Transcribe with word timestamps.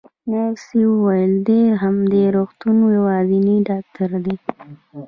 نرسې 0.31 0.81
وویل: 0.91 1.33
دی 1.47 1.59
د 1.69 1.77
همدې 1.83 2.23
روغتون 2.35 2.75
یوازینی 2.97 3.57
ډاکټر 3.69 4.09
دی. 4.25 4.35